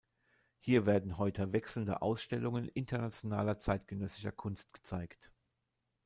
[0.57, 5.31] Hier werden heute wechselnde Ausstellungen internationaler zeitgenössischer Kunst gezeigt.